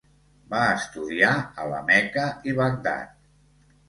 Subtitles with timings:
[0.51, 1.33] Va estudiar
[1.65, 3.13] a la Meca i Bagdad.